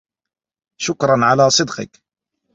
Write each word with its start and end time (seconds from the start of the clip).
شكرا 0.77 1.25
على 1.25 1.49
صدقك. 1.49 2.01